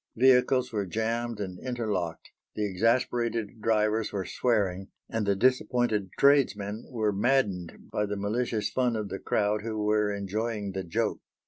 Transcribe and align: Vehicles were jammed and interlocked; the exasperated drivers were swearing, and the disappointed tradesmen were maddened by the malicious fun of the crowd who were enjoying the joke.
Vehicles 0.15 0.73
were 0.73 0.87
jammed 0.87 1.39
and 1.39 1.59
interlocked; 1.59 2.31
the 2.55 2.65
exasperated 2.67 3.61
drivers 3.61 4.11
were 4.11 4.25
swearing, 4.25 4.87
and 5.07 5.27
the 5.27 5.35
disappointed 5.35 6.09
tradesmen 6.17 6.87
were 6.89 7.11
maddened 7.13 7.73
by 7.91 8.07
the 8.07 8.17
malicious 8.17 8.71
fun 8.71 8.95
of 8.95 9.09
the 9.09 9.19
crowd 9.19 9.61
who 9.61 9.77
were 9.83 10.11
enjoying 10.11 10.71
the 10.71 10.83
joke. 10.83 11.21